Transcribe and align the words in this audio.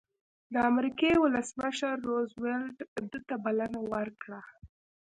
د 0.53 0.55
امریکې 0.69 1.09
ولسمشر 1.23 1.93
روز 2.07 2.29
وېلټ 2.43 2.77
ده 3.11 3.19
ته 3.27 3.35
بلنه 3.45 3.79
ورکړه. 3.93 4.39